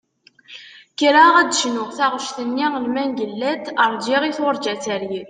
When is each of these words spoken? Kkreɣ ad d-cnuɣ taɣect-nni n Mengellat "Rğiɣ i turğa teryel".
Kkreɣ 0.91 1.33
ad 1.41 1.47
d-cnuɣ 1.49 1.89
taɣect-nni 1.97 2.67
n 2.83 2.85
Mengellat 2.93 3.65
"Rğiɣ 3.93 4.23
i 4.25 4.31
turğa 4.37 4.73
teryel". 4.83 5.19